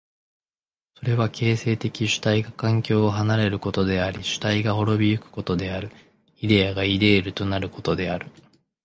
[0.97, 5.91] それは形成的主体が環境を離れることであり主体が亡び行くことである、
[6.37, 8.25] イデヤがイデールとなることである。